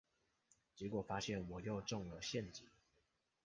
[0.75, 2.65] 結果發現我又中了陷阱